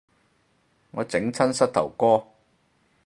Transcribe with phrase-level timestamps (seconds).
[0.89, 2.23] 我整親膝頭哥